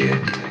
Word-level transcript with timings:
kid. 0.00 0.49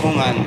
pungan. 0.00 0.39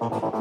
Thank 0.00 0.33